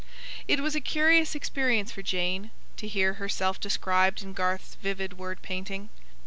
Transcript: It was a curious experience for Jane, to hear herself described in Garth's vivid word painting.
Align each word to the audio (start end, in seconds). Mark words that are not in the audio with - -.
It 0.47 0.61
was 0.61 0.73
a 0.73 0.81
curious 0.81 1.35
experience 1.35 1.91
for 1.91 2.01
Jane, 2.01 2.49
to 2.77 2.87
hear 2.87 3.13
herself 3.13 3.59
described 3.59 4.23
in 4.23 4.33
Garth's 4.33 4.73
vivid 4.81 5.19
word 5.19 5.43
painting. 5.43 5.89